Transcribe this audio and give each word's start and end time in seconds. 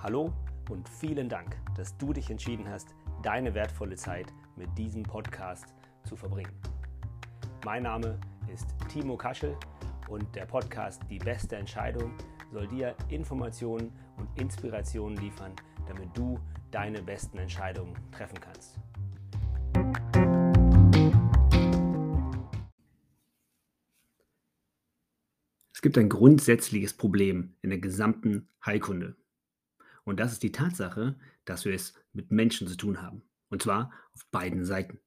Hallo 0.00 0.32
und 0.70 0.88
vielen 0.88 1.28
Dank, 1.28 1.56
dass 1.76 1.98
du 1.98 2.12
dich 2.12 2.30
entschieden 2.30 2.68
hast, 2.68 2.94
deine 3.24 3.52
wertvolle 3.52 3.96
Zeit 3.96 4.32
mit 4.54 4.68
diesem 4.78 5.02
Podcast 5.02 5.74
zu 6.04 6.14
verbringen. 6.14 6.52
Mein 7.64 7.82
Name 7.82 8.20
ist 8.54 8.76
Timo 8.88 9.16
Kaschel 9.16 9.56
und 10.08 10.32
der 10.36 10.46
Podcast 10.46 11.02
Die 11.10 11.18
beste 11.18 11.56
Entscheidung 11.56 12.12
soll 12.52 12.68
dir 12.68 12.94
Informationen 13.08 13.90
und 14.18 14.28
Inspirationen 14.40 15.18
liefern, 15.18 15.50
damit 15.88 16.16
du 16.16 16.38
deine 16.70 17.02
besten 17.02 17.38
Entscheidungen 17.38 17.94
treffen 18.12 18.38
kannst. 18.40 18.78
Es 25.72 25.82
gibt 25.82 25.98
ein 25.98 26.08
grundsätzliches 26.08 26.96
Problem 26.96 27.56
in 27.62 27.70
der 27.70 27.80
gesamten 27.80 28.48
Heilkunde. 28.64 29.16
Und 30.08 30.18
das 30.18 30.32
ist 30.32 30.42
die 30.42 30.52
Tatsache, 30.52 31.16
dass 31.44 31.66
wir 31.66 31.74
es 31.74 31.92
mit 32.14 32.30
Menschen 32.30 32.66
zu 32.66 32.78
tun 32.78 33.02
haben. 33.02 33.20
Und 33.50 33.62
zwar 33.62 33.92
auf 34.14 34.24
beiden 34.30 34.64
Seiten. 34.64 35.00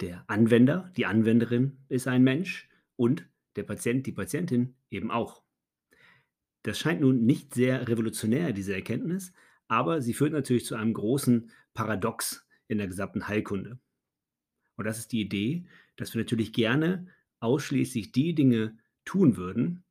Der 0.00 0.22
Anwender, 0.30 0.92
die 0.96 1.04
Anwenderin 1.04 1.78
ist 1.88 2.06
ein 2.06 2.22
Mensch 2.22 2.68
und 2.94 3.28
der 3.56 3.64
Patient, 3.64 4.06
die 4.06 4.12
Patientin 4.12 4.76
eben 4.88 5.10
auch. 5.10 5.42
Das 6.62 6.78
scheint 6.78 7.00
nun 7.00 7.24
nicht 7.24 7.54
sehr 7.54 7.88
revolutionär, 7.88 8.52
diese 8.52 8.72
Erkenntnis, 8.72 9.32
aber 9.66 10.00
sie 10.00 10.14
führt 10.14 10.32
natürlich 10.32 10.64
zu 10.64 10.76
einem 10.76 10.94
großen 10.94 11.50
Paradox 11.74 12.46
in 12.68 12.78
der 12.78 12.86
gesamten 12.86 13.26
Heilkunde. 13.26 13.80
Und 14.76 14.84
das 14.84 15.00
ist 15.00 15.10
die 15.10 15.22
Idee, 15.22 15.66
dass 15.96 16.14
wir 16.14 16.22
natürlich 16.22 16.52
gerne 16.52 17.08
ausschließlich 17.40 18.12
die 18.12 18.32
Dinge 18.32 18.78
tun 19.04 19.36
würden 19.36 19.82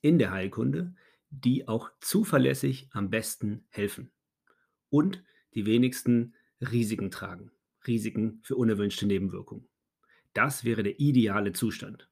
in 0.00 0.18
der 0.18 0.30
Heilkunde, 0.30 0.94
die 1.30 1.68
auch 1.68 1.90
zuverlässig 2.00 2.88
am 2.92 3.10
besten 3.10 3.66
helfen 3.68 4.12
und 4.90 5.24
die 5.54 5.66
wenigsten 5.66 6.34
Risiken 6.60 7.10
tragen. 7.10 7.50
Risiken 7.86 8.40
für 8.42 8.56
unerwünschte 8.56 9.06
Nebenwirkungen. 9.06 9.68
Das 10.32 10.64
wäre 10.64 10.82
der 10.82 11.00
ideale 11.00 11.52
Zustand. 11.52 12.08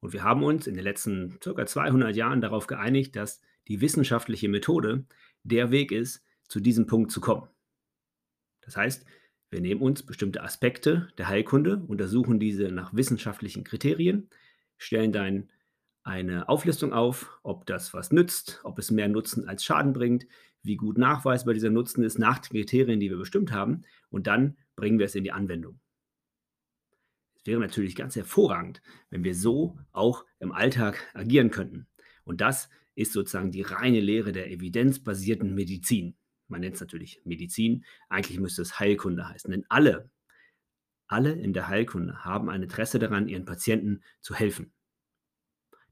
Und 0.00 0.12
wir 0.12 0.22
haben 0.22 0.42
uns 0.42 0.66
in 0.66 0.74
den 0.74 0.84
letzten 0.84 1.38
ca. 1.40 1.66
200 1.66 2.14
Jahren 2.16 2.40
darauf 2.40 2.66
geeinigt, 2.66 3.16
dass 3.16 3.40
die 3.68 3.80
wissenschaftliche 3.80 4.48
Methode 4.48 5.04
der 5.42 5.70
Weg 5.70 5.92
ist, 5.92 6.24
zu 6.48 6.60
diesem 6.60 6.86
Punkt 6.86 7.12
zu 7.12 7.20
kommen. 7.20 7.48
Das 8.62 8.76
heißt, 8.76 9.04
wir 9.50 9.60
nehmen 9.60 9.80
uns 9.80 10.04
bestimmte 10.04 10.42
Aspekte 10.42 11.08
der 11.18 11.28
Heilkunde, 11.28 11.84
untersuchen 11.86 12.38
diese 12.38 12.70
nach 12.70 12.94
wissenschaftlichen 12.94 13.64
Kriterien, 13.64 14.28
stellen 14.78 15.12
dann 15.12 15.50
eine 16.02 16.48
Auflistung 16.48 16.92
auf, 16.92 17.38
ob 17.42 17.66
das 17.66 17.92
was 17.92 18.10
nützt, 18.10 18.60
ob 18.64 18.78
es 18.78 18.90
mehr 18.90 19.08
Nutzen 19.08 19.48
als 19.48 19.64
Schaden 19.64 19.92
bringt, 19.92 20.26
wie 20.62 20.76
gut 20.76 20.98
nachweisbar 20.98 21.54
dieser 21.54 21.70
Nutzen 21.70 22.02
ist 22.02 22.18
nach 22.18 22.38
den 22.38 22.58
Kriterien, 22.58 23.00
die 23.00 23.10
wir 23.10 23.18
bestimmt 23.18 23.52
haben, 23.52 23.84
und 24.10 24.26
dann 24.26 24.56
bringen 24.76 24.98
wir 24.98 25.06
es 25.06 25.14
in 25.14 25.24
die 25.24 25.32
Anwendung. 25.32 25.80
Es 27.36 27.46
wäre 27.46 27.60
natürlich 27.60 27.94
ganz 27.94 28.16
hervorragend, 28.16 28.82
wenn 29.08 29.24
wir 29.24 29.34
so 29.34 29.78
auch 29.92 30.26
im 30.40 30.52
Alltag 30.52 31.10
agieren 31.14 31.50
könnten. 31.50 31.86
Und 32.24 32.42
das 32.42 32.68
ist 32.94 33.12
sozusagen 33.12 33.50
die 33.50 33.62
reine 33.62 34.00
Lehre 34.00 34.32
der 34.32 34.50
evidenzbasierten 34.50 35.54
Medizin. 35.54 36.16
Man 36.48 36.60
nennt 36.60 36.74
es 36.74 36.80
natürlich 36.80 37.20
Medizin, 37.24 37.84
eigentlich 38.08 38.38
müsste 38.40 38.62
es 38.62 38.78
Heilkunde 38.78 39.28
heißen, 39.28 39.50
denn 39.50 39.64
alle, 39.68 40.10
alle 41.06 41.32
in 41.32 41.52
der 41.52 41.68
Heilkunde 41.68 42.24
haben 42.24 42.50
ein 42.50 42.62
Interesse 42.62 42.98
daran, 42.98 43.28
ihren 43.28 43.44
Patienten 43.44 44.02
zu 44.20 44.34
helfen. 44.34 44.72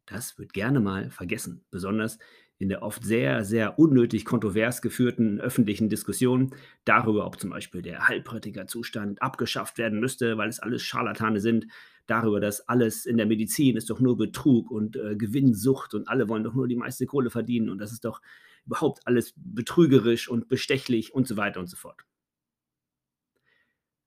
Das 0.09 0.39
wird 0.39 0.55
gerne 0.55 0.81
mal 0.81 1.11
vergessen, 1.11 1.65
besonders 1.71 2.19
in 2.57 2.71
der 2.71 2.83
oft 2.83 3.05
sehr, 3.05 3.45
sehr 3.45 3.79
unnötig 3.79 4.25
kontrovers 4.25 4.83
geführten 4.83 5.39
öffentlichen 5.39 5.89
Diskussion 5.91 6.55
darüber, 6.85 7.27
ob 7.27 7.39
zum 7.39 7.51
Beispiel 7.51 7.83
der 7.83 8.09
Heilpraktikerzustand 8.09 9.23
abgeschafft 9.23 9.79
werden 9.79 10.01
müsste, 10.01 10.39
weil 10.39 10.49
es 10.49 10.61
alles 10.61 10.83
Scharlatane 10.83 11.41
sind, 11.41 11.67
darüber, 12.07 12.41
dass 12.41 12.67
alles 12.69 13.05
in 13.05 13.19
der 13.19 13.27
Medizin 13.27 13.77
ist 13.77 13.91
doch 13.91 14.01
nur 14.01 14.17
Betrug 14.17 14.71
und 14.71 14.97
äh, 14.97 15.15
Gewinnsucht 15.15 15.95
und 15.95 16.09
alle 16.09 16.29
wollen 16.29 16.43
doch 16.43 16.55
nur 16.55 16.67
die 16.67 16.77
meiste 16.77 17.07
Kohle 17.07 17.31
verdienen 17.31 17.69
und 17.69 17.79
das 17.79 17.93
ist 17.93 18.05
doch 18.05 18.23
überhaupt 18.67 19.07
alles 19.07 19.35
betrügerisch 19.37 20.29
und 20.29 20.49
bestechlich 20.49 21.15
und 21.15 21.29
so 21.29 21.37
weiter 21.37 21.61
und 21.61 21.69
so 21.69 21.77
fort. 21.77 22.03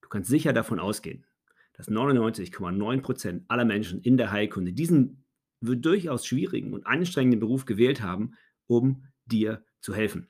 Du 0.01 0.09
kannst 0.09 0.29
sicher 0.29 0.51
davon 0.51 0.79
ausgehen, 0.79 1.25
dass 1.73 1.89
99,9% 1.89 3.43
aller 3.47 3.65
Menschen 3.65 4.01
in 4.01 4.17
der 4.17 4.31
Heilkunde 4.31 4.73
diesen 4.73 5.20
durchaus 5.61 6.25
schwierigen 6.25 6.73
und 6.73 6.85
anstrengenden 6.85 7.39
Beruf 7.39 7.65
gewählt 7.65 8.01
haben, 8.01 8.33
um 8.67 9.05
dir 9.25 9.63
zu 9.79 9.93
helfen. 9.93 10.27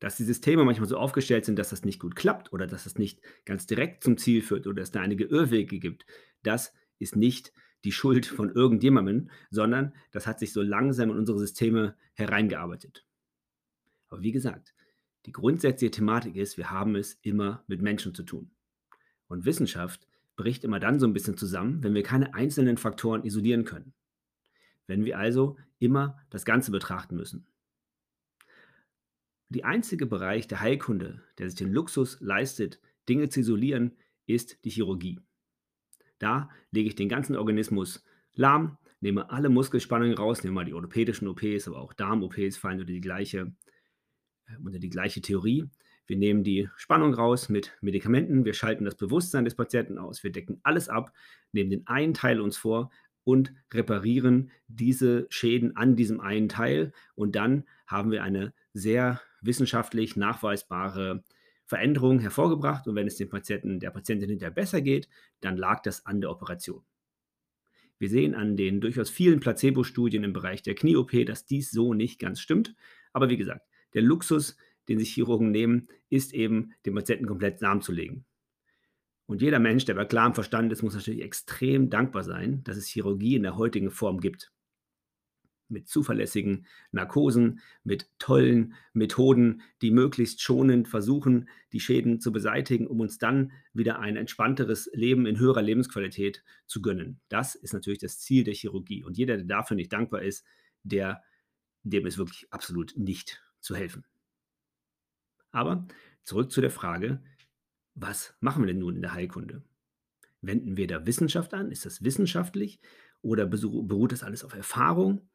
Dass 0.00 0.16
die 0.16 0.24
Systeme 0.24 0.64
manchmal 0.64 0.88
so 0.88 0.96
aufgestellt 0.96 1.44
sind, 1.44 1.58
dass 1.58 1.70
das 1.70 1.84
nicht 1.84 1.98
gut 1.98 2.14
klappt 2.14 2.52
oder 2.52 2.66
dass 2.66 2.86
es 2.86 2.98
nicht 2.98 3.20
ganz 3.44 3.66
direkt 3.66 4.04
zum 4.04 4.16
Ziel 4.16 4.42
führt 4.42 4.66
oder 4.66 4.82
es 4.82 4.92
da 4.92 5.00
einige 5.00 5.24
Irrwege 5.24 5.80
gibt, 5.80 6.06
das 6.42 6.72
ist 6.98 7.16
nicht 7.16 7.52
die 7.84 7.92
Schuld 7.92 8.26
von 8.26 8.50
irgendjemandem, 8.50 9.30
sondern 9.50 9.94
das 10.12 10.26
hat 10.26 10.38
sich 10.38 10.52
so 10.52 10.62
langsam 10.62 11.10
in 11.10 11.16
unsere 11.16 11.38
Systeme 11.38 11.96
hereingearbeitet. 12.14 13.06
Aber 14.08 14.22
wie 14.22 14.32
gesagt, 14.32 14.74
die 15.26 15.32
grundsätzliche 15.32 15.90
Thematik 15.90 16.36
ist, 16.36 16.56
wir 16.56 16.70
haben 16.70 16.96
es 16.96 17.14
immer 17.22 17.64
mit 17.66 17.82
Menschen 17.82 18.14
zu 18.14 18.22
tun. 18.22 18.50
Und 19.26 19.44
Wissenschaft 19.44 20.07
bricht 20.38 20.64
immer 20.64 20.80
dann 20.80 20.98
so 20.98 21.06
ein 21.06 21.12
bisschen 21.12 21.36
zusammen, 21.36 21.82
wenn 21.82 21.94
wir 21.94 22.02
keine 22.02 22.32
einzelnen 22.32 22.78
Faktoren 22.78 23.24
isolieren 23.24 23.64
können. 23.64 23.92
Wenn 24.86 25.04
wir 25.04 25.18
also 25.18 25.58
immer 25.78 26.16
das 26.30 26.46
Ganze 26.46 26.70
betrachten 26.70 27.16
müssen. 27.16 27.46
Die 29.50 29.64
einzige 29.64 30.06
Bereich 30.06 30.46
der 30.46 30.60
Heilkunde, 30.60 31.22
der 31.38 31.50
sich 31.50 31.58
den 31.58 31.72
Luxus 31.72 32.18
leistet, 32.20 32.80
Dinge 33.08 33.28
zu 33.28 33.40
isolieren, 33.40 33.96
ist 34.26 34.64
die 34.64 34.70
Chirurgie. 34.70 35.20
Da 36.18 36.50
lege 36.70 36.88
ich 36.88 36.94
den 36.94 37.08
ganzen 37.08 37.36
Organismus 37.36 38.04
lahm, 38.34 38.78
nehme 39.00 39.30
alle 39.30 39.48
Muskelspannungen 39.48 40.16
raus, 40.16 40.44
nehme 40.44 40.54
mal 40.54 40.64
die 40.64 40.74
orthopädischen 40.74 41.26
OPs, 41.28 41.66
aber 41.66 41.80
auch 41.80 41.92
Darm-OPs 41.92 42.56
fallen 42.56 42.80
unter 42.80 42.92
die 42.92 43.00
gleiche, 43.00 43.52
äh, 44.46 44.56
unter 44.62 44.78
die 44.78 44.90
gleiche 44.90 45.20
Theorie. 45.20 45.68
Wir 46.08 46.16
nehmen 46.16 46.42
die 46.42 46.70
Spannung 46.76 47.12
raus 47.12 47.50
mit 47.50 47.76
Medikamenten, 47.82 48.46
wir 48.46 48.54
schalten 48.54 48.86
das 48.86 48.96
Bewusstsein 48.96 49.44
des 49.44 49.54
Patienten 49.54 49.98
aus, 49.98 50.24
wir 50.24 50.32
decken 50.32 50.58
alles 50.62 50.88
ab, 50.88 51.12
nehmen 51.52 51.68
den 51.68 51.86
einen 51.86 52.14
Teil 52.14 52.40
uns 52.40 52.56
vor 52.56 52.90
und 53.24 53.52
reparieren 53.72 54.50
diese 54.68 55.26
Schäden 55.28 55.76
an 55.76 55.96
diesem 55.96 56.20
einen 56.20 56.48
Teil 56.48 56.92
und 57.14 57.36
dann 57.36 57.64
haben 57.86 58.10
wir 58.10 58.22
eine 58.22 58.54
sehr 58.72 59.20
wissenschaftlich 59.42 60.16
nachweisbare 60.16 61.22
Veränderung 61.66 62.20
hervorgebracht 62.20 62.88
und 62.88 62.94
wenn 62.94 63.06
es 63.06 63.16
dem 63.16 63.28
Patienten, 63.28 63.78
der 63.78 63.90
Patientin 63.90 64.30
hinterher 64.30 64.54
besser 64.54 64.80
geht, 64.80 65.10
dann 65.42 65.58
lag 65.58 65.82
das 65.82 66.06
an 66.06 66.22
der 66.22 66.30
Operation. 66.30 66.82
Wir 67.98 68.08
sehen 68.08 68.34
an 68.34 68.56
den 68.56 68.80
durchaus 68.80 69.10
vielen 69.10 69.40
Placebo-Studien 69.40 70.24
im 70.24 70.32
Bereich 70.32 70.62
der 70.62 70.74
Knie-OP, 70.74 71.26
dass 71.26 71.44
dies 71.44 71.70
so 71.70 71.92
nicht 71.92 72.18
ganz 72.18 72.40
stimmt. 72.40 72.74
Aber 73.12 73.28
wie 73.28 73.36
gesagt, 73.36 73.66
der 73.92 74.02
Luxus 74.02 74.56
den 74.88 74.98
sich 74.98 75.12
Chirurgen 75.12 75.50
nehmen, 75.50 75.88
ist 76.08 76.34
eben, 76.34 76.72
den 76.86 76.94
Patienten 76.94 77.26
komplett 77.26 77.60
lahmzulegen. 77.60 78.24
Und 79.28 79.42
jeder 79.42 79.58
Mensch, 79.58 79.84
der 79.84 79.94
bei 79.94 80.06
klarem 80.06 80.32
Verstand 80.32 80.72
ist, 80.72 80.82
muss 80.82 80.94
natürlich 80.94 81.22
extrem 81.22 81.90
dankbar 81.90 82.24
sein, 82.24 82.64
dass 82.64 82.78
es 82.78 82.88
Chirurgie 82.88 83.36
in 83.36 83.42
der 83.42 83.58
heutigen 83.58 83.90
Form 83.90 84.20
gibt. 84.20 84.50
Mit 85.68 85.86
zuverlässigen 85.86 86.66
Narkosen, 86.92 87.60
mit 87.84 88.08
tollen 88.18 88.72
Methoden, 88.94 89.60
die 89.82 89.90
möglichst 89.90 90.40
schonend 90.40 90.88
versuchen, 90.88 91.50
die 91.74 91.80
Schäden 91.80 92.20
zu 92.20 92.32
beseitigen, 92.32 92.86
um 92.86 93.00
uns 93.00 93.18
dann 93.18 93.52
wieder 93.74 93.98
ein 93.98 94.16
entspannteres 94.16 94.88
Leben 94.94 95.26
in 95.26 95.38
höherer 95.38 95.60
Lebensqualität 95.60 96.42
zu 96.64 96.80
gönnen. 96.80 97.20
Das 97.28 97.54
ist 97.54 97.74
natürlich 97.74 97.98
das 97.98 98.20
Ziel 98.20 98.44
der 98.44 98.54
Chirurgie. 98.54 99.04
Und 99.04 99.18
jeder, 99.18 99.36
der 99.36 99.44
dafür 99.44 99.76
nicht 99.76 99.92
dankbar 99.92 100.22
ist, 100.22 100.42
der, 100.84 101.22
dem 101.82 102.06
ist 102.06 102.16
wirklich 102.16 102.46
absolut 102.50 102.96
nicht 102.96 103.42
zu 103.60 103.76
helfen. 103.76 104.06
Aber 105.50 105.86
zurück 106.24 106.52
zu 106.52 106.60
der 106.60 106.70
Frage, 106.70 107.22
was 107.94 108.34
machen 108.40 108.62
wir 108.62 108.68
denn 108.68 108.78
nun 108.78 108.96
in 108.96 109.02
der 109.02 109.14
Heilkunde? 109.14 109.62
Wenden 110.40 110.76
wir 110.76 110.86
da 110.86 111.06
Wissenschaft 111.06 111.52
an? 111.54 111.72
Ist 111.72 111.84
das 111.84 112.04
wissenschaftlich 112.04 112.80
oder 113.22 113.46
beruht 113.46 114.12
das 114.12 114.22
alles 114.22 114.44
auf 114.44 114.54
Erfahrung? 114.54 115.28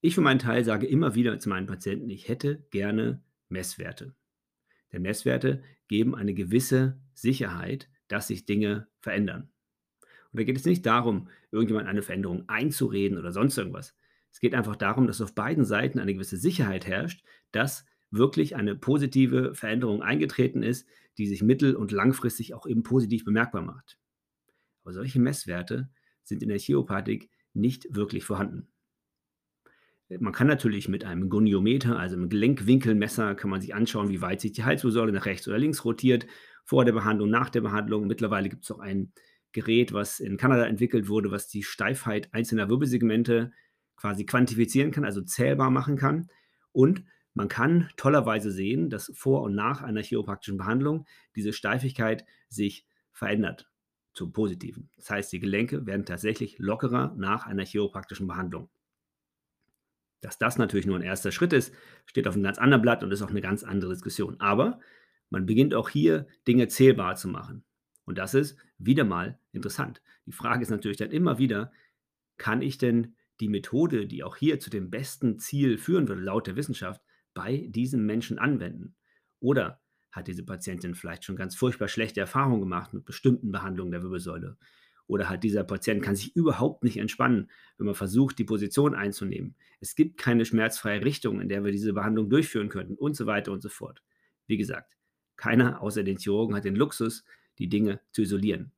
Ich 0.00 0.14
für 0.14 0.20
meinen 0.20 0.38
Teil 0.38 0.64
sage 0.64 0.86
immer 0.86 1.14
wieder 1.14 1.38
zu 1.40 1.48
meinen 1.48 1.66
Patienten, 1.66 2.08
ich 2.08 2.28
hätte 2.28 2.64
gerne 2.70 3.22
Messwerte. 3.48 4.14
Denn 4.92 5.02
Messwerte 5.02 5.62
geben 5.88 6.14
eine 6.14 6.34
gewisse 6.34 7.00
Sicherheit, 7.14 7.90
dass 8.06 8.28
sich 8.28 8.46
Dinge 8.46 8.86
verändern. 9.00 9.50
Und 10.30 10.40
da 10.40 10.44
geht 10.44 10.56
es 10.56 10.64
nicht 10.64 10.86
darum, 10.86 11.28
irgendjemand 11.50 11.88
eine 11.88 12.02
Veränderung 12.02 12.48
einzureden 12.48 13.18
oder 13.18 13.32
sonst 13.32 13.58
irgendwas. 13.58 13.96
Es 14.30 14.40
geht 14.40 14.54
einfach 14.54 14.76
darum, 14.76 15.06
dass 15.06 15.20
auf 15.20 15.34
beiden 15.34 15.64
Seiten 15.64 15.98
eine 15.98 16.14
gewisse 16.14 16.36
Sicherheit 16.36 16.86
herrscht, 16.86 17.24
dass 17.50 17.86
wirklich 18.10 18.56
eine 18.56 18.74
positive 18.74 19.54
Veränderung 19.54 20.02
eingetreten 20.02 20.62
ist, 20.62 20.86
die 21.18 21.26
sich 21.26 21.42
mittel- 21.42 21.76
und 21.76 21.92
langfristig 21.92 22.54
auch 22.54 22.66
eben 22.66 22.82
positiv 22.82 23.24
bemerkbar 23.24 23.62
macht. 23.62 23.98
Aber 24.82 24.92
solche 24.92 25.20
Messwerte 25.20 25.90
sind 26.22 26.42
in 26.42 26.48
der 26.48 26.58
Chiropathik 26.58 27.30
nicht 27.52 27.94
wirklich 27.94 28.24
vorhanden. 28.24 28.68
Man 30.08 30.32
kann 30.32 30.46
natürlich 30.46 30.88
mit 30.88 31.04
einem 31.04 31.28
Goniometer, 31.28 31.98
also 31.98 32.16
einem 32.16 32.30
Gelenkwinkelmesser, 32.30 33.34
kann 33.34 33.50
man 33.50 33.60
sich 33.60 33.74
anschauen, 33.74 34.08
wie 34.08 34.22
weit 34.22 34.40
sich 34.40 34.52
die 34.52 34.64
Halswirbelsäule 34.64 35.12
nach 35.12 35.26
rechts 35.26 35.46
oder 35.46 35.58
links 35.58 35.84
rotiert, 35.84 36.26
vor 36.64 36.86
der 36.86 36.92
Behandlung, 36.92 37.28
nach 37.28 37.50
der 37.50 37.60
Behandlung. 37.60 38.06
Mittlerweile 38.06 38.48
gibt 38.48 38.64
es 38.64 38.70
auch 38.70 38.78
ein 38.78 39.12
Gerät, 39.52 39.92
was 39.92 40.20
in 40.20 40.38
Kanada 40.38 40.64
entwickelt 40.64 41.08
wurde, 41.08 41.30
was 41.30 41.48
die 41.48 41.62
Steifheit 41.62 42.32
einzelner 42.32 42.70
Wirbelsegmente 42.70 43.52
quasi 43.96 44.24
quantifizieren 44.24 44.92
kann, 44.92 45.04
also 45.04 45.20
zählbar 45.20 45.70
machen 45.70 45.96
kann. 45.96 46.28
Und 46.72 47.04
man 47.38 47.48
kann 47.48 47.88
tollerweise 47.96 48.50
sehen, 48.50 48.90
dass 48.90 49.12
vor 49.14 49.42
und 49.42 49.54
nach 49.54 49.80
einer 49.80 50.02
chiropraktischen 50.02 50.58
Behandlung 50.58 51.06
diese 51.36 51.52
Steifigkeit 51.52 52.24
sich 52.48 52.84
verändert 53.12 53.70
zum 54.12 54.32
Positiven. 54.32 54.90
Das 54.96 55.08
heißt, 55.08 55.32
die 55.32 55.38
Gelenke 55.38 55.86
werden 55.86 56.04
tatsächlich 56.04 56.58
lockerer 56.58 57.14
nach 57.16 57.46
einer 57.46 57.64
chiropraktischen 57.64 58.26
Behandlung. 58.26 58.68
Dass 60.20 60.38
das 60.38 60.58
natürlich 60.58 60.86
nur 60.86 60.96
ein 60.96 61.02
erster 61.02 61.30
Schritt 61.30 61.52
ist, 61.52 61.72
steht 62.06 62.26
auf 62.26 62.34
einem 62.34 62.42
ganz 62.42 62.58
anderen 62.58 62.82
Blatt 62.82 63.04
und 63.04 63.12
ist 63.12 63.22
auch 63.22 63.30
eine 63.30 63.40
ganz 63.40 63.62
andere 63.62 63.92
Diskussion. 63.92 64.40
Aber 64.40 64.80
man 65.30 65.46
beginnt 65.46 65.74
auch 65.74 65.90
hier 65.90 66.26
Dinge 66.48 66.66
zählbar 66.66 67.14
zu 67.14 67.28
machen. 67.28 67.62
Und 68.04 68.18
das 68.18 68.34
ist 68.34 68.58
wieder 68.78 69.04
mal 69.04 69.38
interessant. 69.52 70.02
Die 70.26 70.32
Frage 70.32 70.62
ist 70.62 70.70
natürlich 70.70 70.96
dann 70.96 71.12
immer 71.12 71.38
wieder, 71.38 71.70
kann 72.36 72.62
ich 72.62 72.78
denn 72.78 73.14
die 73.38 73.48
Methode, 73.48 74.08
die 74.08 74.24
auch 74.24 74.34
hier 74.34 74.58
zu 74.58 74.70
dem 74.70 74.90
besten 74.90 75.38
Ziel 75.38 75.78
führen 75.78 76.08
würde, 76.08 76.22
laut 76.22 76.48
der 76.48 76.56
Wissenschaft, 76.56 77.00
bei 77.38 77.68
diesem 77.68 78.04
Menschen 78.04 78.40
anwenden? 78.40 78.96
Oder 79.38 79.80
hat 80.10 80.26
diese 80.26 80.44
Patientin 80.44 80.96
vielleicht 80.96 81.22
schon 81.22 81.36
ganz 81.36 81.54
furchtbar 81.54 81.86
schlechte 81.86 82.18
Erfahrungen 82.18 82.58
gemacht 82.58 82.92
mit 82.92 83.04
bestimmten 83.04 83.52
Behandlungen 83.52 83.92
der 83.92 84.02
Wirbelsäule? 84.02 84.56
Oder 85.06 85.28
hat 85.28 85.44
dieser 85.44 85.62
Patient 85.62 86.02
kann 86.02 86.16
sich 86.16 86.34
überhaupt 86.34 86.82
nicht 86.82 86.96
entspannen, 86.96 87.48
wenn 87.76 87.86
man 87.86 87.94
versucht, 87.94 88.40
die 88.40 88.44
Position 88.44 88.96
einzunehmen? 88.96 89.54
Es 89.78 89.94
gibt 89.94 90.18
keine 90.18 90.44
schmerzfreie 90.44 91.04
Richtung, 91.04 91.40
in 91.40 91.48
der 91.48 91.64
wir 91.64 91.70
diese 91.70 91.92
Behandlung 91.92 92.28
durchführen 92.28 92.70
könnten 92.70 92.96
und 92.96 93.14
so 93.14 93.26
weiter 93.26 93.52
und 93.52 93.62
so 93.62 93.68
fort. 93.68 94.02
Wie 94.48 94.56
gesagt, 94.56 94.96
keiner 95.36 95.80
außer 95.80 96.02
den 96.02 96.18
Chirurgen 96.18 96.56
hat 96.56 96.64
den 96.64 96.74
Luxus, 96.74 97.22
die 97.60 97.68
Dinge 97.68 98.00
zu 98.10 98.22
isolieren. 98.22 98.72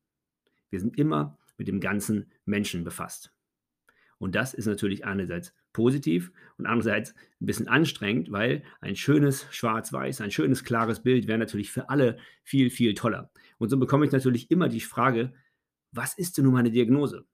Wir 0.69 0.81
sind 0.81 0.99
immer 0.99 1.39
mit 1.57 1.67
dem 1.67 1.81
ganzen 1.81 2.31
Menschen 2.45 2.85
befasst. 2.85 3.33
Und 4.19 4.35
das 4.35 4.53
ist 4.53 4.67
natürlich 4.67 5.07
einerseits 5.07 5.55
positiv 5.73 6.33
und 6.59 6.67
andererseits 6.67 7.15
ein 7.41 7.47
bisschen 7.47 7.69
anstrengend, 7.69 8.31
weil 8.33 8.63
ein 8.81 8.97
schönes 8.97 9.47
Schwarz-Weiß, 9.51 10.21
ein 10.21 10.31
schönes 10.31 10.65
klares 10.65 11.03
Bild 11.03 11.27
wäre 11.27 11.39
natürlich 11.39 11.71
für 11.71 11.89
alle 11.89 12.19
viel, 12.43 12.71
viel 12.71 12.95
toller. 12.95 13.31
Und 13.59 13.69
so 13.69 13.79
bekomme 13.79 14.05
ich 14.05 14.13
natürlich 14.13 14.51
immer 14.51 14.69
die 14.69 14.81
Frage, 14.81 15.33
was 15.93 16.15
ist 16.15 16.37
denn 16.37 16.45
nun 16.45 16.55
meine 16.55 16.71
Diagnose? 16.71 17.27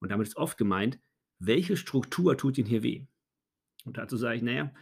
Und 0.00 0.10
damit 0.10 0.28
ist 0.28 0.36
oft 0.36 0.58
gemeint, 0.58 1.00
welche 1.38 1.76
Struktur 1.76 2.36
tut 2.36 2.58
Ihnen 2.58 2.68
hier 2.68 2.82
weh? 2.82 3.06
Und 3.84 3.98
dazu 3.98 4.16
sage 4.16 4.36
ich, 4.36 4.42
naja, 4.42 4.72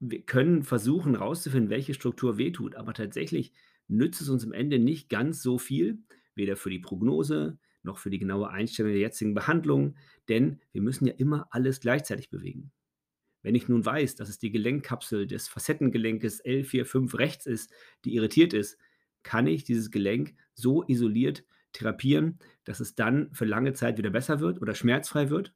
wir 0.00 0.22
können 0.22 0.62
versuchen 0.62 1.16
herauszufinden, 1.16 1.70
welche 1.70 1.94
Struktur 1.94 2.38
wehtut, 2.38 2.74
aber 2.74 2.94
tatsächlich 2.94 3.52
nützt 3.88 4.20
es 4.20 4.28
uns 4.28 4.44
am 4.44 4.52
Ende 4.52 4.78
nicht 4.78 5.08
ganz 5.08 5.42
so 5.42 5.58
viel, 5.58 5.98
weder 6.34 6.56
für 6.56 6.70
die 6.70 6.78
Prognose 6.78 7.58
noch 7.84 7.98
für 7.98 8.10
die 8.10 8.18
genaue 8.18 8.50
Einstellung 8.50 8.92
der 8.92 9.00
jetzigen 9.00 9.34
Behandlung, 9.34 9.96
denn 10.28 10.60
wir 10.72 10.82
müssen 10.82 11.06
ja 11.06 11.14
immer 11.14 11.46
alles 11.50 11.80
gleichzeitig 11.80 12.30
bewegen. 12.30 12.72
Wenn 13.42 13.54
ich 13.54 13.68
nun 13.68 13.84
weiß, 13.84 14.16
dass 14.16 14.30
es 14.30 14.38
die 14.38 14.50
Gelenkkapsel 14.50 15.26
des 15.26 15.48
Facettengelenkes 15.48 16.44
L45 16.44 17.18
rechts 17.18 17.46
ist, 17.46 17.72
die 18.04 18.14
irritiert 18.14 18.54
ist, 18.54 18.78
kann 19.22 19.46
ich 19.46 19.64
dieses 19.64 19.90
Gelenk 19.90 20.34
so 20.54 20.84
isoliert 20.86 21.44
therapieren, 21.72 22.38
dass 22.64 22.80
es 22.80 22.94
dann 22.94 23.32
für 23.34 23.44
lange 23.44 23.74
Zeit 23.74 23.98
wieder 23.98 24.10
besser 24.10 24.40
wird 24.40 24.62
oder 24.62 24.74
schmerzfrei 24.74 25.28
wird? 25.28 25.52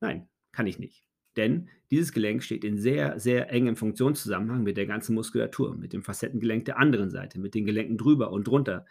Nein, 0.00 0.28
kann 0.52 0.66
ich 0.66 0.78
nicht. 0.78 1.08
Denn 1.36 1.68
dieses 1.90 2.12
Gelenk 2.12 2.42
steht 2.42 2.64
in 2.64 2.78
sehr, 2.78 3.18
sehr 3.18 3.50
engem 3.50 3.76
Funktionszusammenhang 3.76 4.62
mit 4.62 4.76
der 4.76 4.86
ganzen 4.86 5.14
Muskulatur, 5.14 5.76
mit 5.76 5.92
dem 5.92 6.02
Facettengelenk 6.02 6.64
der 6.64 6.78
anderen 6.78 7.10
Seite, 7.10 7.38
mit 7.38 7.54
den 7.54 7.64
Gelenken 7.64 7.96
drüber 7.96 8.30
und 8.30 8.46
drunter. 8.46 8.86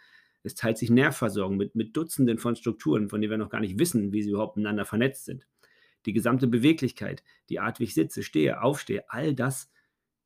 Es 0.48 0.54
teilt 0.54 0.78
sich 0.78 0.90
Nervversorgung 0.90 1.56
mit, 1.56 1.74
mit 1.74 1.96
Dutzenden 1.96 2.38
von 2.38 2.56
Strukturen, 2.56 3.08
von 3.08 3.20
denen 3.20 3.30
wir 3.30 3.38
noch 3.38 3.50
gar 3.50 3.60
nicht 3.60 3.78
wissen, 3.78 4.12
wie 4.12 4.22
sie 4.22 4.30
überhaupt 4.30 4.56
miteinander 4.56 4.84
vernetzt 4.84 5.24
sind. 5.24 5.46
Die 6.06 6.12
gesamte 6.12 6.46
Beweglichkeit, 6.46 7.22
die 7.48 7.60
Art, 7.60 7.80
wie 7.80 7.84
ich 7.84 7.94
sitze, 7.94 8.22
stehe, 8.22 8.62
aufstehe, 8.62 9.04
all 9.08 9.34
das 9.34 9.70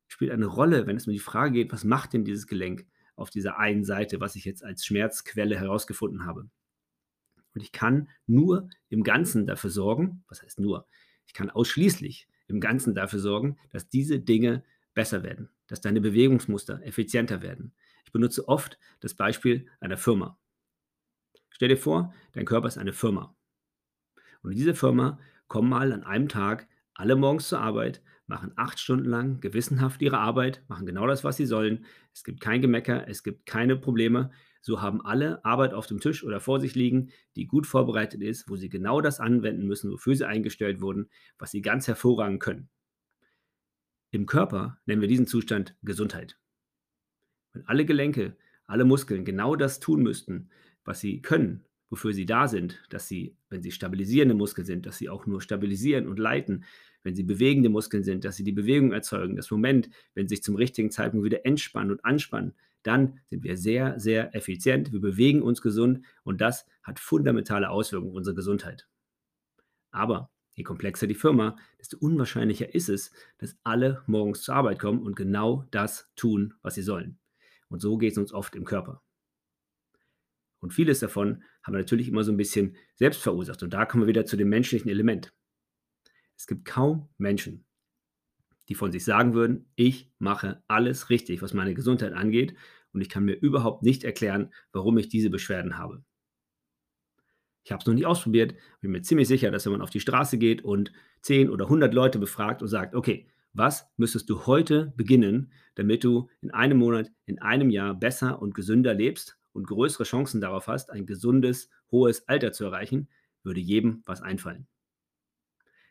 spielt 0.06 0.30
eine 0.30 0.46
Rolle, 0.46 0.86
wenn 0.86 0.96
es 0.96 1.06
um 1.06 1.12
die 1.12 1.18
Frage 1.18 1.52
geht, 1.52 1.72
was 1.72 1.84
macht 1.84 2.12
denn 2.12 2.24
dieses 2.24 2.46
Gelenk? 2.46 2.86
auf 3.16 3.30
dieser 3.30 3.58
einen 3.58 3.84
Seite, 3.84 4.20
was 4.20 4.36
ich 4.36 4.44
jetzt 4.44 4.64
als 4.64 4.84
Schmerzquelle 4.84 5.58
herausgefunden 5.58 6.24
habe. 6.24 6.48
Und 7.54 7.60
ich 7.62 7.72
kann 7.72 8.08
nur 8.26 8.68
im 8.88 9.02
Ganzen 9.02 9.46
dafür 9.46 9.70
sorgen, 9.70 10.24
was 10.28 10.42
heißt 10.42 10.60
nur, 10.60 10.86
ich 11.26 11.34
kann 11.34 11.50
ausschließlich 11.50 12.28
im 12.48 12.60
Ganzen 12.60 12.94
dafür 12.94 13.18
sorgen, 13.18 13.58
dass 13.70 13.88
diese 13.88 14.18
Dinge 14.18 14.64
besser 14.94 15.22
werden, 15.22 15.50
dass 15.66 15.80
deine 15.80 16.00
Bewegungsmuster 16.00 16.82
effizienter 16.82 17.42
werden. 17.42 17.72
Ich 18.12 18.20
benutze 18.20 18.46
oft 18.46 18.78
das 19.00 19.14
Beispiel 19.14 19.70
einer 19.80 19.96
Firma. 19.96 20.38
Stell 21.48 21.70
dir 21.70 21.78
vor, 21.78 22.12
dein 22.34 22.44
Körper 22.44 22.68
ist 22.68 22.76
eine 22.76 22.92
Firma. 22.92 23.34
Und 24.42 24.50
in 24.50 24.58
diese 24.58 24.74
Firma 24.74 25.18
kommen 25.48 25.70
mal 25.70 25.94
an 25.94 26.04
einem 26.04 26.28
Tag 26.28 26.68
alle 26.92 27.16
morgens 27.16 27.48
zur 27.48 27.60
Arbeit, 27.60 28.02
machen 28.26 28.52
acht 28.56 28.78
Stunden 28.78 29.08
lang 29.08 29.40
gewissenhaft 29.40 30.02
ihre 30.02 30.18
Arbeit, 30.18 30.62
machen 30.68 30.84
genau 30.84 31.06
das, 31.06 31.24
was 31.24 31.38
sie 31.38 31.46
sollen. 31.46 31.86
Es 32.12 32.22
gibt 32.22 32.42
kein 32.42 32.60
Gemecker, 32.60 33.08
es 33.08 33.22
gibt 33.22 33.46
keine 33.46 33.78
Probleme. 33.78 34.30
So 34.60 34.82
haben 34.82 35.00
alle 35.00 35.42
Arbeit 35.42 35.72
auf 35.72 35.86
dem 35.86 36.00
Tisch 36.00 36.22
oder 36.22 36.38
vor 36.38 36.60
sich 36.60 36.74
liegen, 36.74 37.12
die 37.34 37.46
gut 37.46 37.66
vorbereitet 37.66 38.20
ist, 38.20 38.46
wo 38.50 38.56
sie 38.56 38.68
genau 38.68 39.00
das 39.00 39.20
anwenden 39.20 39.66
müssen, 39.66 39.90
wofür 39.90 40.16
sie 40.16 40.28
eingestellt 40.28 40.82
wurden, 40.82 41.08
was 41.38 41.50
sie 41.50 41.62
ganz 41.62 41.88
hervorragend 41.88 42.40
können. 42.40 42.68
Im 44.10 44.26
Körper 44.26 44.76
nennen 44.84 45.00
wir 45.00 45.08
diesen 45.08 45.26
Zustand 45.26 45.74
Gesundheit. 45.80 46.36
Wenn 47.52 47.66
alle 47.66 47.84
Gelenke, 47.84 48.36
alle 48.66 48.84
Muskeln 48.84 49.24
genau 49.24 49.56
das 49.56 49.80
tun 49.80 50.02
müssten, 50.02 50.50
was 50.84 51.00
sie 51.00 51.20
können, 51.20 51.64
wofür 51.90 52.12
sie 52.12 52.26
da 52.26 52.48
sind, 52.48 52.82
dass 52.90 53.08
sie, 53.08 53.36
wenn 53.50 53.62
sie 53.62 53.70
stabilisierende 53.70 54.34
Muskeln 54.34 54.66
sind, 54.66 54.86
dass 54.86 54.96
sie 54.96 55.10
auch 55.10 55.26
nur 55.26 55.40
stabilisieren 55.40 56.08
und 56.08 56.18
leiten, 56.18 56.64
wenn 57.02 57.14
sie 57.14 57.22
bewegende 57.22 57.68
Muskeln 57.68 58.02
sind, 58.02 58.24
dass 58.24 58.36
sie 58.36 58.44
die 58.44 58.52
Bewegung 58.52 58.92
erzeugen, 58.92 59.36
das 59.36 59.50
Moment, 59.50 59.90
wenn 60.14 60.28
sie 60.28 60.36
sich 60.36 60.42
zum 60.42 60.56
richtigen 60.56 60.90
Zeitpunkt 60.90 61.24
wieder 61.24 61.44
entspannen 61.44 61.90
und 61.90 62.04
anspannen, 62.04 62.54
dann 62.82 63.20
sind 63.28 63.44
wir 63.44 63.56
sehr, 63.56 63.98
sehr 64.00 64.34
effizient, 64.34 64.92
wir 64.92 65.00
bewegen 65.00 65.42
uns 65.42 65.60
gesund 65.62 66.04
und 66.24 66.40
das 66.40 66.66
hat 66.82 66.98
fundamentale 66.98 67.70
Auswirkungen 67.70 68.12
auf 68.12 68.16
unsere 68.16 68.34
Gesundheit. 68.34 68.88
Aber 69.90 70.30
je 70.54 70.64
komplexer 70.64 71.06
die 71.06 71.14
Firma, 71.14 71.56
desto 71.78 71.98
unwahrscheinlicher 71.98 72.74
ist 72.74 72.88
es, 72.88 73.12
dass 73.38 73.56
alle 73.62 74.02
morgens 74.06 74.42
zur 74.42 74.54
Arbeit 74.54 74.78
kommen 74.78 75.02
und 75.02 75.14
genau 75.14 75.66
das 75.70 76.10
tun, 76.16 76.54
was 76.62 76.74
sie 76.74 76.82
sollen. 76.82 77.18
Und 77.72 77.80
so 77.80 77.96
geht 77.96 78.12
es 78.12 78.18
uns 78.18 78.34
oft 78.34 78.54
im 78.54 78.64
Körper. 78.64 79.02
Und 80.60 80.74
vieles 80.74 81.00
davon 81.00 81.42
haben 81.62 81.72
wir 81.72 81.80
natürlich 81.80 82.06
immer 82.06 82.22
so 82.22 82.30
ein 82.30 82.36
bisschen 82.36 82.76
selbst 82.94 83.22
verursacht. 83.22 83.62
Und 83.62 83.72
da 83.72 83.86
kommen 83.86 84.02
wir 84.02 84.08
wieder 84.08 84.26
zu 84.26 84.36
dem 84.36 84.50
menschlichen 84.50 84.90
Element. 84.90 85.32
Es 86.36 86.46
gibt 86.46 86.66
kaum 86.66 87.08
Menschen, 87.16 87.64
die 88.68 88.74
von 88.74 88.92
sich 88.92 89.04
sagen 89.04 89.32
würden, 89.32 89.72
ich 89.74 90.12
mache 90.18 90.62
alles 90.68 91.08
richtig, 91.08 91.40
was 91.40 91.54
meine 91.54 91.72
Gesundheit 91.72 92.12
angeht 92.12 92.54
und 92.92 93.00
ich 93.00 93.08
kann 93.08 93.24
mir 93.24 93.34
überhaupt 93.40 93.82
nicht 93.82 94.04
erklären, 94.04 94.52
warum 94.72 94.98
ich 94.98 95.08
diese 95.08 95.30
Beschwerden 95.30 95.78
habe. 95.78 96.04
Ich 97.64 97.72
habe 97.72 97.80
es 97.80 97.86
noch 97.86 97.94
nicht 97.94 98.06
ausprobiert, 98.06 98.54
bin 98.82 98.90
mir 98.90 99.00
ziemlich 99.00 99.28
sicher, 99.28 99.50
dass 99.50 99.64
wenn 99.64 99.72
man 99.72 99.82
auf 99.82 99.90
die 99.90 100.00
Straße 100.00 100.36
geht 100.36 100.62
und 100.62 100.92
10 101.22 101.48
oder 101.48 101.64
100 101.64 101.94
Leute 101.94 102.18
befragt 102.18 102.60
und 102.60 102.68
sagt, 102.68 102.94
okay, 102.94 103.31
was 103.52 103.86
müsstest 103.96 104.30
du 104.30 104.46
heute 104.46 104.92
beginnen, 104.96 105.52
damit 105.74 106.04
du 106.04 106.28
in 106.40 106.50
einem 106.50 106.78
Monat, 106.78 107.10
in 107.26 107.40
einem 107.40 107.70
Jahr 107.70 107.94
besser 107.94 108.40
und 108.40 108.54
gesünder 108.54 108.94
lebst 108.94 109.38
und 109.52 109.66
größere 109.66 110.04
Chancen 110.04 110.40
darauf 110.40 110.66
hast, 110.66 110.90
ein 110.90 111.06
gesundes, 111.06 111.70
hohes 111.90 112.28
Alter 112.28 112.52
zu 112.52 112.64
erreichen, 112.64 113.08
würde 113.42 113.60
jedem 113.60 114.02
was 114.06 114.22
einfallen. 114.22 114.66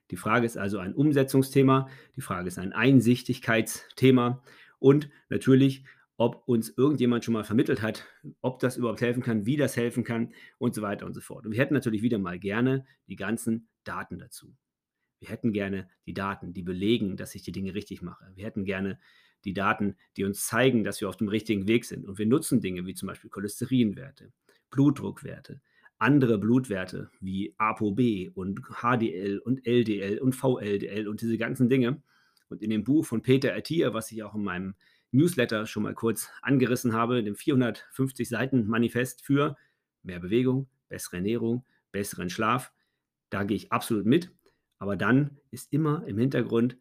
Die 0.10 0.18
Frage 0.18 0.46
ist 0.46 0.58
also 0.58 0.80
ein 0.80 0.94
Umsetzungsthema, 0.94 1.88
die 2.16 2.22
Frage 2.22 2.48
ist 2.48 2.60
ein 2.60 2.74
Einsichtigkeitsthema 2.74 4.44
und 4.80 5.10
natürlich, 5.30 5.86
ob 6.18 6.44
uns 6.48 6.70
irgendjemand 6.70 7.24
schon 7.24 7.34
mal 7.34 7.44
vermittelt 7.44 7.82
hat, 7.82 8.06
ob 8.42 8.60
das 8.60 8.78
überhaupt 8.78 9.02
helfen 9.02 9.24
kann, 9.24 9.46
wie 9.46 9.58
das 9.58 9.78
helfen 9.78 10.04
kann 10.04 10.34
und 10.58 10.76
so 10.76 10.82
weiter 10.82 11.06
und 11.06 11.14
so 11.14 11.22
fort. 11.22 11.46
Und 11.46 11.54
wir 11.54 11.60
hätten 11.60 11.74
natürlich 11.74 12.02
wieder 12.02 12.20
mal 12.20 12.40
gerne 12.40 12.86
die 13.08 13.16
ganzen 13.16 13.70
Daten 13.84 14.20
dazu. 14.20 14.54
Wir 15.22 15.30
hätten 15.30 15.54
gerne 15.54 15.88
die 16.08 16.16
Daten, 16.16 16.52
die 16.52 16.64
belegen, 16.64 17.16
dass 17.16 17.36
ich 17.36 17.44
die 17.44 17.52
Dinge 17.52 17.76
richtig 17.76 18.02
mache. 18.02 18.26
Wir 18.36 18.44
hätten 18.44 18.66
gerne 18.66 19.00
die 19.46 19.54
Daten, 19.54 19.96
die 20.18 20.24
uns 20.24 20.48
zeigen, 20.48 20.84
dass 20.84 21.00
wir 21.00 21.08
auf 21.08 21.18
dem 21.18 21.28
richtigen 21.28 21.68
Weg 21.68 21.86
sind. 21.86 22.08
Und 22.08 22.18
wir 22.18 22.26
nutzen 22.26 22.60
Dinge 22.60 22.86
wie 22.88 22.96
zum 22.96 23.08
Beispiel 23.08 23.30
Cholesterinwerte, 23.30 24.34
Blutdruckwerte, 24.72 25.62
andere 26.00 26.40
Blutwerte 26.40 27.12
wie 27.20 27.54
ApoB 27.60 28.32
und 28.34 28.62
HDL 28.82 29.38
und 29.38 29.66
LDL 29.66 30.18
und 30.18 30.34
VLDL 30.34 31.08
und 31.08 31.22
diese 31.22 31.38
ganzen 31.38 31.70
Dinge. 31.70 32.02
Und 32.50 32.64
in 32.64 32.72
dem 32.72 32.84
Buch 32.84 33.06
von 33.06 33.22
Peter 33.22 33.56
Attier, 33.56 33.94
was 33.94 34.12
ich 34.12 34.24
auch 34.24 34.34
in 34.34 34.44
meinem 34.44 34.74
Newsletter 35.12 35.68
schon 35.68 35.84
mal 35.84 35.94
kurz 35.94 36.30
angerissen 36.42 36.94
habe, 36.94 37.24
dem 37.24 37.36
450 37.36 38.28
Seiten 38.28 38.66
Manifest 38.66 39.24
für 39.24 39.56
mehr 40.02 40.20
Bewegung, 40.20 40.68
bessere 40.90 41.18
Ernährung, 41.18 41.64
besseren 41.92 42.32
Schlaf, 42.32 42.74
da 43.30 43.44
gehe 43.44 43.58
ich 43.58 43.72
absolut 43.72 44.06
mit. 44.06 44.32
Aber 44.82 44.98
dann 44.98 45.38
ist 45.52 45.72
immer 45.72 46.08
im 46.08 46.18
Hintergrund 46.18 46.76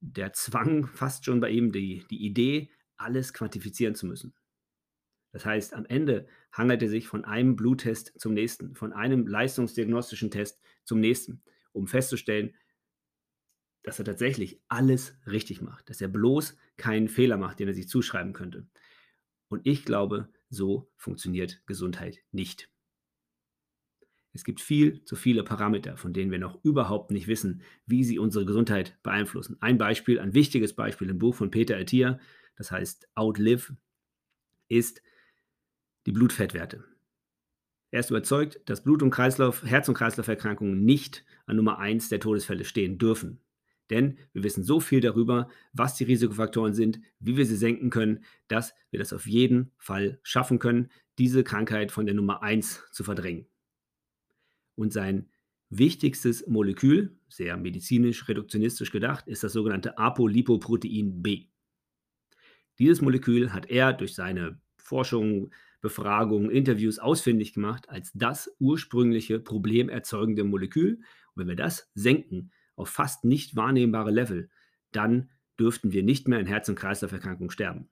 der 0.00 0.34
Zwang, 0.34 0.86
fast 0.86 1.24
schon 1.24 1.40
bei 1.40 1.48
ihm 1.48 1.72
die, 1.72 2.04
die 2.10 2.26
Idee, 2.26 2.70
alles 2.98 3.32
quantifizieren 3.32 3.94
zu 3.94 4.04
müssen. 4.04 4.34
Das 5.32 5.46
heißt, 5.46 5.72
am 5.72 5.86
Ende 5.86 6.26
hangelt 6.52 6.82
er 6.82 6.90
sich 6.90 7.08
von 7.08 7.24
einem 7.24 7.56
Bluttest 7.56 8.12
zum 8.20 8.34
nächsten, 8.34 8.74
von 8.74 8.92
einem 8.92 9.26
leistungsdiagnostischen 9.26 10.30
Test 10.30 10.60
zum 10.84 11.00
nächsten, 11.00 11.42
um 11.72 11.86
festzustellen, 11.86 12.54
dass 13.82 13.98
er 13.98 14.04
tatsächlich 14.04 14.60
alles 14.68 15.16
richtig 15.24 15.62
macht, 15.62 15.88
dass 15.88 16.02
er 16.02 16.08
bloß 16.08 16.54
keinen 16.76 17.08
Fehler 17.08 17.38
macht, 17.38 17.60
den 17.60 17.68
er 17.68 17.74
sich 17.74 17.88
zuschreiben 17.88 18.34
könnte. 18.34 18.68
Und 19.48 19.62
ich 19.64 19.86
glaube, 19.86 20.28
so 20.50 20.92
funktioniert 20.96 21.62
Gesundheit 21.64 22.18
nicht. 22.30 22.68
Es 24.38 24.44
gibt 24.44 24.60
viel 24.60 25.04
zu 25.04 25.16
viele 25.16 25.42
Parameter, 25.42 25.96
von 25.96 26.12
denen 26.12 26.30
wir 26.30 26.38
noch 26.38 26.62
überhaupt 26.62 27.10
nicht 27.10 27.26
wissen, 27.26 27.60
wie 27.86 28.04
sie 28.04 28.20
unsere 28.20 28.46
Gesundheit 28.46 28.96
beeinflussen. 29.02 29.56
Ein 29.58 29.78
Beispiel, 29.78 30.20
ein 30.20 30.32
wichtiges 30.32 30.74
Beispiel 30.74 31.10
im 31.10 31.18
Buch 31.18 31.34
von 31.34 31.50
Peter 31.50 31.76
Attia, 31.76 32.20
das 32.54 32.70
heißt 32.70 33.08
Outlive, 33.16 33.76
ist 34.68 35.02
die 36.06 36.12
Blutfettwerte. 36.12 36.84
Er 37.90 37.98
ist 37.98 38.10
überzeugt, 38.10 38.60
dass 38.66 38.84
Blut- 38.84 39.02
und 39.02 39.10
Kreislauf, 39.10 39.64
Herz- 39.64 39.88
und 39.88 39.96
Kreislauferkrankungen 39.96 40.84
nicht 40.84 41.24
an 41.46 41.56
Nummer 41.56 41.80
1 41.80 42.08
der 42.08 42.20
Todesfälle 42.20 42.64
stehen 42.64 42.96
dürfen. 42.96 43.40
Denn 43.90 44.18
wir 44.32 44.44
wissen 44.44 44.62
so 44.62 44.78
viel 44.78 45.00
darüber, 45.00 45.48
was 45.72 45.96
die 45.96 46.04
Risikofaktoren 46.04 46.74
sind, 46.74 47.00
wie 47.18 47.36
wir 47.36 47.44
sie 47.44 47.56
senken 47.56 47.90
können, 47.90 48.22
dass 48.46 48.72
wir 48.92 49.00
das 49.00 49.12
auf 49.12 49.26
jeden 49.26 49.72
Fall 49.78 50.20
schaffen 50.22 50.60
können, 50.60 50.92
diese 51.18 51.42
Krankheit 51.42 51.90
von 51.90 52.06
der 52.06 52.14
Nummer 52.14 52.44
1 52.44 52.84
zu 52.92 53.02
verdrängen. 53.02 53.48
Und 54.78 54.92
sein 54.92 55.28
wichtigstes 55.70 56.46
Molekül, 56.46 57.18
sehr 57.28 57.56
medizinisch 57.56 58.28
reduktionistisch 58.28 58.92
gedacht, 58.92 59.26
ist 59.26 59.42
das 59.42 59.52
sogenannte 59.52 59.98
Apolipoprotein 59.98 61.20
B. 61.20 61.46
Dieses 62.78 63.02
Molekül 63.02 63.52
hat 63.52 63.68
er 63.68 63.92
durch 63.92 64.14
seine 64.14 64.60
Forschung, 64.76 65.50
Befragungen, 65.80 66.50
Interviews 66.50 67.00
ausfindig 67.00 67.54
gemacht 67.54 67.88
als 67.88 68.12
das 68.14 68.54
ursprüngliche 68.60 69.40
problemerzeugende 69.40 70.44
Molekül. 70.44 71.00
Und 71.34 71.40
wenn 71.42 71.48
wir 71.48 71.56
das 71.56 71.90
senken, 71.94 72.52
auf 72.76 72.88
fast 72.88 73.24
nicht 73.24 73.56
wahrnehmbare 73.56 74.12
Level, 74.12 74.48
dann 74.92 75.30
dürften 75.58 75.90
wir 75.92 76.04
nicht 76.04 76.28
mehr 76.28 76.38
in 76.38 76.46
Herz- 76.46 76.68
und 76.68 76.76
Kreislauferkrankungen 76.76 77.50
sterben. 77.50 77.88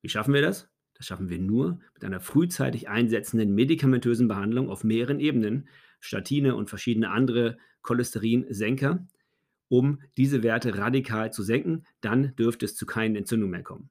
Wie 0.00 0.08
schaffen 0.08 0.34
wir 0.34 0.42
das? 0.42 0.68
Das 0.94 1.06
schaffen 1.06 1.28
wir 1.28 1.38
nur 1.38 1.80
mit 1.94 2.04
einer 2.04 2.20
frühzeitig 2.20 2.88
einsetzenden 2.88 3.54
medikamentösen 3.54 4.28
Behandlung 4.28 4.68
auf 4.68 4.84
mehreren 4.84 5.20
Ebenen, 5.20 5.68
Statine 6.02 6.54
und 6.54 6.68
verschiedene 6.68 7.10
andere 7.10 7.56
Cholesterinsenker, 7.80 9.06
um 9.68 10.02
diese 10.18 10.42
Werte 10.42 10.76
radikal 10.76 11.32
zu 11.32 11.42
senken. 11.42 11.86
Dann 12.02 12.36
dürfte 12.36 12.66
es 12.66 12.76
zu 12.76 12.84
keinen 12.84 13.16
Entzündungen 13.16 13.52
mehr 13.52 13.62
kommen. 13.62 13.88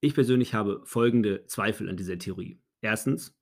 Ich 0.00 0.14
persönlich 0.14 0.52
habe 0.52 0.82
folgende 0.84 1.46
Zweifel 1.46 1.88
an 1.88 1.96
dieser 1.96 2.18
Theorie. 2.18 2.58
Erstens, 2.82 3.34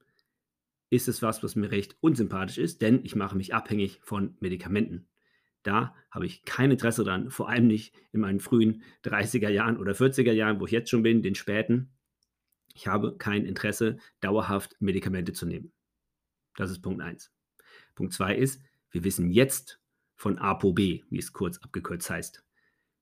ist 0.91 1.09
es 1.09 1.23
was, 1.23 1.43
was 1.43 1.57
mir 1.57 1.71
recht 1.71 1.97
unsympathisch 2.01 2.59
ist, 2.59 2.83
denn 2.83 3.01
ich 3.05 3.17
mache 3.17 3.37
mich 3.37 3.55
abhängig 3.55 4.01
von 4.03 4.37
Medikamenten. 4.39 5.09
Da 5.65 5.95
habe 6.11 6.27
ich 6.27 6.45
kein 6.45 6.71
Interesse 6.71 7.05
dran, 7.05 7.31
vor 7.31 7.49
allem 7.49 7.67
nicht 7.67 7.95
in 8.13 8.21
meinen 8.21 8.39
frühen 8.39 8.83
30er 9.03 9.49
Jahren 9.49 9.79
oder 9.79 9.93
40er 9.93 10.33
Jahren, 10.33 10.61
wo 10.61 10.67
ich 10.67 10.73
jetzt 10.73 10.91
schon 10.91 11.03
bin, 11.03 11.23
den 11.23 11.35
späten. 11.35 11.91
Ich 12.75 12.87
habe 12.87 13.17
kein 13.17 13.45
Interesse, 13.45 13.99
dauerhaft 14.21 14.77
Medikamente 14.79 15.33
zu 15.33 15.47
nehmen. 15.47 15.73
Das 16.57 16.71
ist 16.71 16.81
Punkt 16.81 17.03
1. 17.03 17.31
Punkt 17.95 18.13
2 18.13 18.37
ist, 18.37 18.63
wir 18.91 19.05
wissen 19.05 19.31
jetzt 19.31 19.81
von 20.15 20.39
ApoB, 20.39 20.79
wie 20.79 21.19
es 21.19 21.33
kurz 21.33 21.59
abgekürzt 21.59 22.11
heißt. 22.11 22.45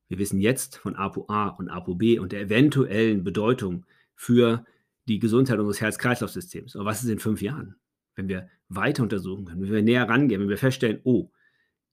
Wir 0.09 0.19
wissen 0.19 0.41
jetzt 0.41 0.77
von 0.77 0.97
ApoA 0.97 1.49
und 1.49 1.69
ApoB 1.69 2.19
und 2.21 2.33
der 2.33 2.43
eventuellen 2.43 3.25
Bedeutung 3.25 3.87
für 4.15 4.65
die 5.09 5.19
Gesundheit 5.19 5.59
unseres 5.59 5.81
Herz-Kreislauf-Systems. 5.81 6.77
Aber 6.77 6.87
was 6.87 7.03
ist 7.03 7.11
in 7.11 7.19
fünf 7.19 7.43
Jahren? 7.43 7.77
wenn 8.15 8.29
wir 8.29 8.49
weiter 8.69 9.03
untersuchen 9.03 9.45
können, 9.45 9.63
wenn 9.63 9.73
wir 9.73 9.83
näher 9.83 10.09
rangehen, 10.09 10.41
wenn 10.41 10.49
wir 10.49 10.59
feststellen, 10.59 11.01
oh, 11.05 11.31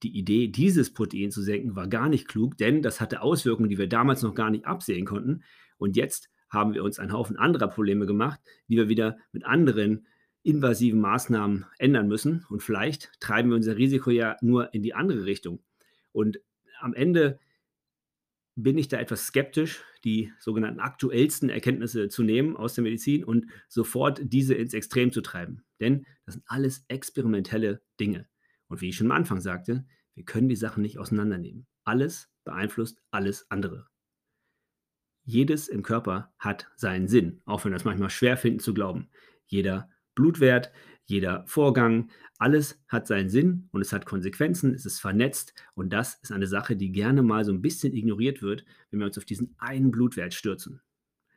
die 0.02 0.16
Idee, 0.16 0.48
dieses 0.48 0.92
Protein 0.92 1.30
zu 1.30 1.42
senken, 1.42 1.76
war 1.76 1.86
gar 1.86 2.08
nicht 2.08 2.26
klug, 2.26 2.56
denn 2.56 2.82
das 2.82 3.00
hatte 3.00 3.20
Auswirkungen, 3.20 3.68
die 3.68 3.78
wir 3.78 3.88
damals 3.88 4.22
noch 4.22 4.34
gar 4.34 4.50
nicht 4.50 4.64
absehen 4.64 5.04
konnten. 5.04 5.42
Und 5.76 5.96
jetzt 5.96 6.30
haben 6.48 6.72
wir 6.72 6.82
uns 6.82 6.98
einen 6.98 7.12
Haufen 7.12 7.36
anderer 7.36 7.68
Probleme 7.68 8.06
gemacht, 8.06 8.40
die 8.68 8.76
wir 8.76 8.88
wieder 8.88 9.18
mit 9.32 9.44
anderen 9.44 10.06
invasiven 10.42 11.00
Maßnahmen 11.00 11.66
ändern 11.78 12.08
müssen. 12.08 12.46
Und 12.48 12.62
vielleicht 12.62 13.12
treiben 13.20 13.50
wir 13.50 13.56
unser 13.56 13.76
Risiko 13.76 14.10
ja 14.10 14.36
nur 14.40 14.72
in 14.74 14.82
die 14.82 14.94
andere 14.94 15.24
Richtung. 15.24 15.62
Und 16.12 16.40
am 16.80 16.94
Ende 16.94 17.38
bin 18.56 18.78
ich 18.78 18.88
da 18.88 18.98
etwas 18.98 19.26
skeptisch, 19.26 19.82
die 20.04 20.32
sogenannten 20.38 20.80
aktuellsten 20.80 21.50
Erkenntnisse 21.50 22.08
zu 22.08 22.22
nehmen 22.22 22.56
aus 22.56 22.74
der 22.74 22.84
Medizin 22.84 23.24
und 23.24 23.46
sofort 23.68 24.20
diese 24.22 24.54
ins 24.54 24.74
Extrem 24.74 25.12
zu 25.12 25.20
treiben. 25.20 25.62
Denn 25.78 26.06
das 26.24 26.34
sind 26.34 26.44
alles 26.46 26.84
experimentelle 26.88 27.82
Dinge. 27.98 28.28
Und 28.68 28.80
wie 28.80 28.88
ich 28.88 28.96
schon 28.96 29.10
am 29.10 29.16
Anfang 29.16 29.40
sagte, 29.40 29.84
wir 30.14 30.24
können 30.24 30.48
die 30.48 30.56
Sachen 30.56 30.82
nicht 30.82 30.98
auseinandernehmen. 30.98 31.66
Alles 31.84 32.30
beeinflusst 32.44 33.02
alles 33.10 33.50
andere. 33.50 33.86
Jedes 35.24 35.68
im 35.68 35.82
Körper 35.82 36.32
hat 36.38 36.70
seinen 36.76 37.08
Sinn, 37.08 37.42
auch 37.44 37.64
wenn 37.64 37.72
wir 37.72 37.76
es 37.76 37.84
manchmal 37.84 38.10
schwer 38.10 38.36
finden 38.36 38.60
zu 38.60 38.74
glauben. 38.74 39.10
Jeder 39.46 39.90
Blutwert, 40.20 40.70
jeder 41.06 41.44
Vorgang, 41.46 42.10
alles 42.38 42.78
hat 42.88 43.06
seinen 43.06 43.30
Sinn 43.30 43.68
und 43.72 43.80
es 43.80 43.92
hat 43.92 44.04
Konsequenzen, 44.04 44.74
es 44.74 44.84
ist 44.84 45.00
vernetzt 45.00 45.54
und 45.74 45.94
das 45.94 46.18
ist 46.22 46.30
eine 46.30 46.46
Sache, 46.46 46.76
die 46.76 46.92
gerne 46.92 47.22
mal 47.22 47.42
so 47.42 47.52
ein 47.52 47.62
bisschen 47.62 47.94
ignoriert 47.94 48.42
wird, 48.42 48.66
wenn 48.90 49.00
wir 49.00 49.06
uns 49.06 49.16
auf 49.16 49.24
diesen 49.24 49.54
einen 49.58 49.90
Blutwert 49.90 50.34
stürzen. 50.34 50.82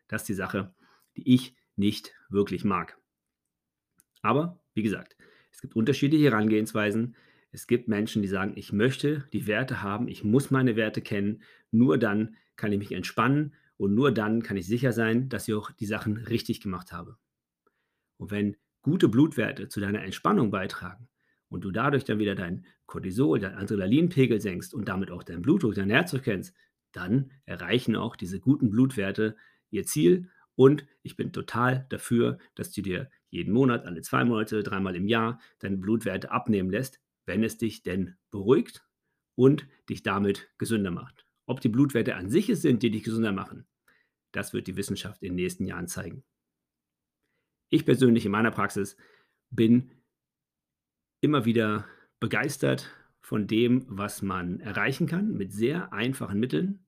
Das 0.09 0.23
ist 0.23 0.27
die 0.27 0.33
Sache, 0.33 0.75
die 1.15 1.33
ich 1.33 1.55
nicht 1.77 2.13
wirklich 2.27 2.65
mag. 2.65 2.97
Aber, 4.21 4.59
wie 4.73 4.83
gesagt, 4.83 5.15
es 5.51 5.61
gibt 5.61 5.77
unterschiedliche 5.77 6.25
Herangehensweisen. 6.25 7.15
Es 7.51 7.65
gibt 7.65 7.87
Menschen, 7.87 8.21
die 8.21 8.27
sagen, 8.27 8.53
ich 8.57 8.73
möchte 8.73 9.27
die 9.31 9.47
Werte 9.47 9.81
haben, 9.81 10.09
ich 10.09 10.25
muss 10.25 10.51
meine 10.51 10.75
Werte 10.75 11.01
kennen, 11.01 11.41
nur 11.71 11.97
dann 11.97 12.35
kann 12.57 12.73
ich 12.73 12.79
mich 12.79 12.91
entspannen 12.91 13.53
und 13.77 13.95
nur 13.95 14.11
dann 14.11 14.43
kann 14.43 14.57
ich 14.57 14.67
sicher 14.67 14.91
sein, 14.91 15.29
dass 15.29 15.47
ich 15.47 15.53
auch 15.53 15.71
die 15.71 15.85
Sachen 15.85 16.17
richtig 16.17 16.59
gemacht 16.59 16.91
habe. 16.91 17.17
Und 18.17 18.31
wenn 18.31 18.55
gute 18.83 19.07
Blutwerte 19.07 19.67
zu 19.69 19.79
deiner 19.79 20.03
Entspannung 20.03 20.51
beitragen 20.51 21.07
und 21.49 21.63
du 21.63 21.71
dadurch 21.71 22.03
dann 22.03 22.19
wieder 22.19 22.35
dein 22.35 22.65
Cortisol, 22.85 23.39
dein 23.39 23.55
Adrenalinpegel 23.55 24.39
senkst 24.39 24.73
und 24.73 24.87
damit 24.87 25.09
auch 25.09 25.23
dein 25.23 25.41
Blutdruck, 25.41 25.73
dein 25.73 25.89
Herzfrequenz, 25.89 26.53
dann 26.91 27.31
erreichen 27.45 27.95
auch 27.95 28.15
diese 28.15 28.39
guten 28.39 28.69
Blutwerte 28.69 29.35
ihr 29.71 29.85
Ziel. 29.85 30.29
Und 30.55 30.85
ich 31.01 31.15
bin 31.15 31.31
total 31.31 31.87
dafür, 31.89 32.37
dass 32.53 32.71
du 32.71 32.81
dir 32.81 33.09
jeden 33.29 33.53
Monat, 33.53 33.85
alle 33.85 34.01
zwei 34.01 34.23
Monate, 34.23 34.61
dreimal 34.61 34.95
im 34.95 35.07
Jahr 35.07 35.39
deine 35.59 35.77
Blutwerte 35.77 36.29
abnehmen 36.29 36.69
lässt, 36.69 37.01
wenn 37.25 37.43
es 37.43 37.57
dich 37.57 37.81
denn 37.81 38.15
beruhigt 38.29 38.85
und 39.35 39.67
dich 39.89 40.03
damit 40.03 40.49
gesünder 40.59 40.91
macht. 40.91 41.25
Ob 41.47 41.61
die 41.61 41.69
Blutwerte 41.69 42.15
an 42.15 42.29
sich 42.29 42.49
es 42.49 42.61
sind, 42.61 42.83
die 42.83 42.91
dich 42.91 43.03
gesünder 43.03 43.31
machen, 43.31 43.65
das 44.31 44.53
wird 44.53 44.67
die 44.67 44.77
Wissenschaft 44.77 45.21
in 45.23 45.29
den 45.29 45.35
nächsten 45.35 45.65
Jahren 45.65 45.87
zeigen. 45.87 46.23
Ich 47.73 47.85
persönlich 47.85 48.23
in 48.23 48.31
meiner 48.31 48.51
Praxis 48.51 48.97
bin 49.49 49.89
immer 51.21 51.43
wieder 51.45 51.87
begeistert 52.19 52.93
von 53.19 53.47
dem, 53.47 53.83
was 53.87 54.21
man 54.21 54.59
erreichen 54.59 55.07
kann 55.07 55.33
mit 55.33 55.51
sehr 55.51 55.91
einfachen 55.91 56.39
Mitteln, 56.39 56.85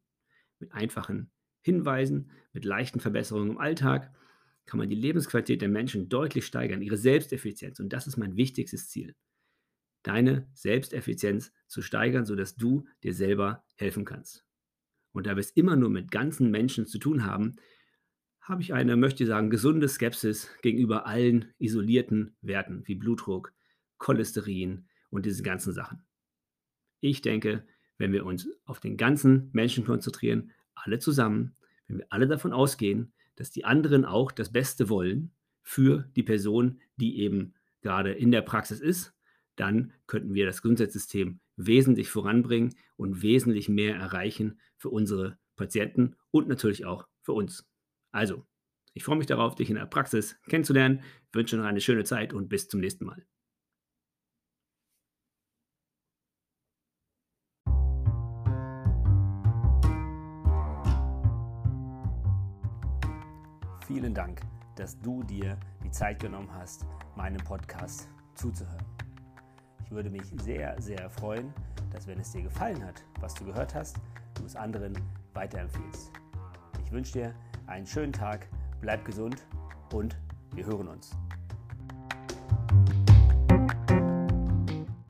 mit 0.60 0.74
einfachen 0.74 1.32
Hinweisen, 1.62 2.30
mit 2.54 2.66
leichten 2.66 3.00
Verbesserungen 3.00 3.50
im 3.50 3.58
Alltag 3.58 4.14
kann 4.68 4.78
man 4.78 4.88
die 4.88 4.96
Lebensqualität 4.96 5.60
der 5.64 5.70
Menschen 5.70 6.08
deutlich 6.08 6.46
steigern, 6.46 6.84
ihre 6.84 6.98
Selbsteffizienz. 6.98 7.80
Und 7.80 7.92
das 7.92 8.06
ist 8.06 8.18
mein 8.18 8.36
wichtigstes 8.38 8.88
Ziel. 8.88 9.16
Deine 10.04 10.48
Selbsteffizienz 10.54 11.52
zu 11.66 11.82
steigern, 11.82 12.28
sodass 12.28 12.58
du 12.58 12.86
dir 13.02 13.16
selber 13.16 13.66
helfen 13.76 14.06
kannst. 14.06 14.46
Und 15.14 15.26
da 15.26 15.36
wir 15.36 15.40
es 15.40 15.50
immer 15.50 15.78
nur 15.78 15.90
mit 15.90 16.12
ganzen 16.12 16.52
Menschen 16.52 16.86
zu 16.86 17.00
tun 17.00 17.26
haben, 17.26 17.56
habe 18.46 18.62
ich 18.62 18.74
eine, 18.74 18.96
möchte 18.96 19.24
ich 19.24 19.30
sagen, 19.30 19.50
gesunde 19.50 19.90
Skepsis 19.90 20.50
gegenüber 20.62 21.08
allen 21.08 21.54
isolierten 21.58 22.36
Werten 22.42 22.84
wie 22.86 22.94
Blutdruck, 22.94 23.54
Cholesterin 23.98 24.88
und 25.10 25.26
diese 25.26 25.42
ganzen 25.42 25.74
Sachen. 25.74 26.06
Ich 27.00 27.22
denke, 27.22 27.66
wenn 27.98 28.14
wir 28.14 28.26
uns 28.26 28.48
auf 28.66 28.80
den 28.80 28.98
ganzen 28.98 29.50
Menschen 29.52 29.84
konzentrieren, 29.84 30.52
alle 30.76 31.00
zusammen, 31.00 31.56
wenn 31.88 31.98
wir 31.98 32.06
alle 32.10 32.28
davon 32.28 32.54
ausgehen, 32.54 33.14
dass 33.36 33.50
die 33.50 33.66
anderen 33.66 34.06
auch 34.06 34.32
das 34.32 34.52
Beste 34.52 34.90
wollen 34.90 35.32
für 35.64 36.08
die 36.16 36.24
Person, 36.24 36.80
die 36.98 37.20
eben 37.20 37.56
gerade 37.82 38.12
in 38.12 38.32
der 38.32 38.42
Praxis 38.42 38.80
ist, 38.80 39.14
dann 39.56 39.92
könnten 40.06 40.36
wir 40.36 40.46
das 40.46 40.62
Gesundheitssystem 40.62 41.40
wesentlich 41.56 42.10
voranbringen 42.10 42.76
und 42.96 43.24
wesentlich 43.24 43.70
mehr 43.70 43.96
erreichen 43.96 44.60
für 44.78 44.90
unsere 44.90 45.40
Patienten 45.56 46.16
und 46.30 46.48
natürlich 46.48 46.86
auch 46.86 47.08
für 47.22 47.34
uns. 47.34 47.66
Also, 48.16 48.46
ich 48.94 49.04
freue 49.04 49.18
mich 49.18 49.28
darauf, 49.28 49.56
dich 49.56 49.70
in 49.70 49.76
der 49.76 49.88
Praxis 49.88 50.40
kennenzulernen, 50.48 51.02
ich 51.28 51.36
wünsche 51.36 51.58
noch 51.58 51.66
eine 51.66 51.82
schöne 51.82 52.06
Zeit 52.06 52.32
und 52.32 52.48
bis 52.48 52.70
zum 52.70 52.80
nächsten 52.80 53.04
Mal. 53.04 53.28
Vielen 63.86 64.14
Dank, 64.14 64.40
dass 64.78 64.98
du 65.02 65.22
dir 65.24 65.60
die 65.84 65.92
Zeit 65.92 66.22
genommen 66.22 66.50
hast, 66.54 66.86
meinem 67.18 67.44
Podcast 67.44 68.08
zuzuhören. 68.36 68.86
Ich 69.84 69.92
würde 69.92 70.10
mich 70.10 70.24
sehr, 70.42 70.82
sehr 70.82 71.10
freuen, 71.10 71.54
dass 71.92 72.08
wenn 72.08 72.20
es 72.22 72.32
dir 72.32 72.44
gefallen 72.44 72.82
hat, 72.82 73.04
was 73.20 73.34
du 73.34 73.44
gehört 73.44 73.76
hast, 73.76 73.98
du 74.36 74.46
es 74.46 74.56
anderen 74.56 74.94
weiterempfehlst. 75.34 76.14
Ich 76.86 76.92
wünsche 76.94 77.12
dir 77.12 77.36
einen 77.68 77.88
schönen 77.88 78.14
Tag, 78.14 78.48
bleib 78.82 79.06
gesund 79.06 79.44
und 79.94 80.18
wir 80.54 80.66
hören 80.66 80.88
uns. 80.88 81.16